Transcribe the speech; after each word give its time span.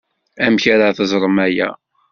Amek 0.45 0.63
ara 0.73 0.95
teẓrem 0.97 1.37
aya? 1.45 1.69